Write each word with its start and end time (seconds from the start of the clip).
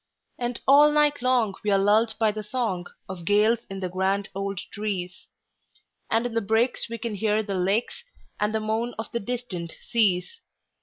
And 0.39 0.59
all 0.67 0.91
night 0.91 1.21
long 1.21 1.53
we 1.63 1.69
are 1.69 1.77
lulled 1.77 2.15
by 2.17 2.31
the 2.31 2.41
songOf 2.41 3.23
gales 3.23 3.59
in 3.69 3.81
the 3.81 3.87
grand 3.87 4.29
old 4.33 4.57
trees; 4.73 5.27
And 6.09 6.25
in 6.25 6.33
the 6.33 6.41
breaks 6.41 6.89
we 6.89 6.97
can 6.97 7.13
hear 7.13 7.43
the 7.43 7.53
lakesAnd 7.53 8.51
the 8.53 8.59
moan 8.61 8.95
of 8.97 9.11
the 9.11 9.19
distant 9.19 9.73
seas. 9.79 10.39